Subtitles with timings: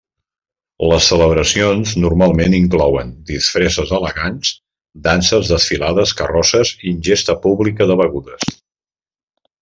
[0.91, 4.53] Les celebracions normalment inclouen disfresses elegants,
[5.11, 8.49] danses, desfilades, carrosses i ingesta pública de begudes.